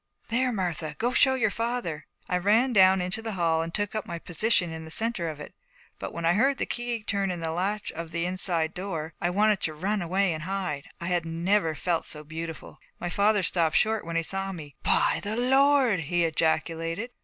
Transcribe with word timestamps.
'There, 0.29 0.51
Martha! 0.51 0.95
Go 0.97 1.13
show 1.13 1.35
your 1.35 1.51
father.' 1.51 2.07
I 2.27 2.39
ran 2.39 2.73
down 2.73 3.01
into 3.01 3.21
the 3.21 3.33
hall 3.33 3.61
and 3.61 3.71
took 3.71 3.93
up 3.93 4.07
my 4.07 4.17
position 4.17 4.73
in 4.73 4.83
the 4.83 4.89
centre 4.89 5.29
of 5.29 5.39
it; 5.39 5.53
but 5.99 6.11
when 6.11 6.25
I 6.25 6.33
heard 6.33 6.57
the 6.57 6.65
key 6.65 7.03
turn 7.03 7.29
in 7.29 7.39
the 7.39 7.51
latch 7.51 7.91
of 7.91 8.09
the 8.09 8.25
inside 8.25 8.73
door 8.73 9.13
I 9.21 9.29
wanted 9.29 9.61
to 9.61 9.75
run 9.75 10.01
away 10.01 10.33
and 10.33 10.41
hide. 10.41 10.89
I 10.99 11.05
had 11.09 11.23
never 11.23 11.75
felt 11.75 12.05
so 12.05 12.23
beautiful. 12.23 12.79
My 12.99 13.11
father 13.11 13.43
stopped 13.43 13.75
short 13.75 14.03
when 14.03 14.15
he 14.15 14.23
saw 14.23 14.51
me. 14.51 14.75
'By 14.81 15.19
the 15.21 15.37
Lord!' 15.37 15.99
he 15.99 16.23
ejaculated. 16.25 17.11